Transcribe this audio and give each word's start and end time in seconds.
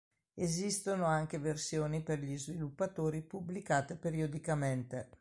Esistono 0.33 1.05
anche 1.05 1.37
versioni 1.37 2.01
per 2.01 2.17
gli 2.21 2.35
sviluppatori 2.35 3.21
pubblicate 3.21 3.95
periodicamente. 3.95 5.09